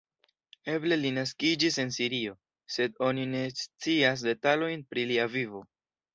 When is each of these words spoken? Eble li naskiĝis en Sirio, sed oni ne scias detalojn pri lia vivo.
Eble 0.75 0.95
li 1.01 1.11
naskiĝis 1.17 1.77
en 1.83 1.91
Sirio, 1.97 2.33
sed 2.77 2.97
oni 3.09 3.27
ne 3.35 3.43
scias 3.61 4.27
detalojn 4.31 4.87
pri 4.91 5.07
lia 5.13 5.31
vivo. 5.37 5.65